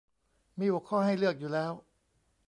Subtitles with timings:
[0.59, 1.71] มีหัวข้อให้เลือกอยู่แล้ว